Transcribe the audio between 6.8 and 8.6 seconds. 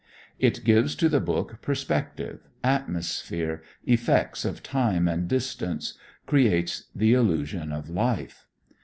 the illusion of life.